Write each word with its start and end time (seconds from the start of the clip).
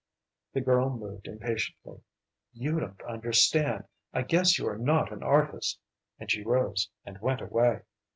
The 0.53 0.61
girl 0.61 0.89
moved 0.89 1.27
impatiently. 1.27 2.01
"You 2.53 2.79
don't 2.79 2.99
understand. 3.03 3.83
I 4.11 4.23
guess 4.23 4.57
you 4.57 4.67
are 4.67 4.79
not 4.79 5.11
an 5.13 5.21
artist," 5.21 5.77
and 6.19 6.31
she 6.31 6.41
rose 6.41 6.89
and 7.05 7.21
went 7.21 7.41
away. 7.41 7.81